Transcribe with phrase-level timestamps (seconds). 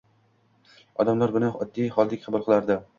[1.05, 2.85] Odamlar buni oddiy holdek qabul qilardi